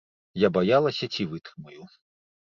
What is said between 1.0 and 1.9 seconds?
ці вытрымаю.